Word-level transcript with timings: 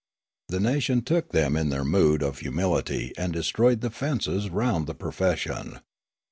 The 0.47 0.59
nation 0.59 1.03
took 1.03 1.29
them 1.29 1.55
in 1.55 1.69
their 1.69 1.83
mood 1.85 2.23
of 2.23 2.39
humility 2.39 3.13
and 3.19 3.31
destroyed 3.31 3.81
the 3.81 3.91
fences 3.91 4.49
round 4.49 4.87
the 4.87 4.95
profession. 4.95 5.81